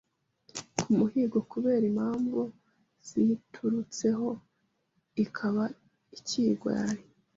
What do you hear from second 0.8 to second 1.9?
muhigo kubera